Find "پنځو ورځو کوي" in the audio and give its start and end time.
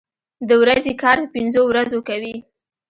1.35-2.35